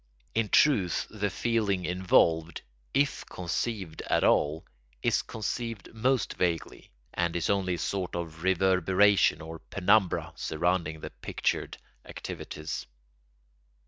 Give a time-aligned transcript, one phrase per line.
[0.33, 4.65] In truth the feeling involved, if conceived at all,
[5.03, 11.11] is conceived most vaguely, and is only a sort of reverberation or penumbra surrounding the
[11.11, 12.87] pictured activities.